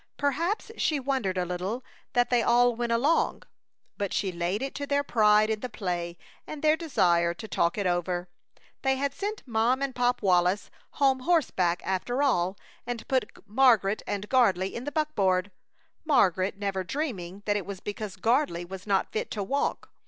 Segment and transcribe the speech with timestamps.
[0.17, 3.43] Perhaps she wondered a little that they all went along,
[3.99, 7.77] but she laid it to their pride in the play and their desire to talk
[7.77, 8.27] it over.
[8.81, 14.27] They had sent Mom and Pop Wallis home horseback, after all, and put Margaret and
[14.27, 15.51] Gardley in the buckboard,
[16.03, 19.91] Margaret never dreaming that it was because Gardley was not fit to walk.